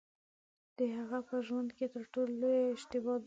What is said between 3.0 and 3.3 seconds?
دا وه.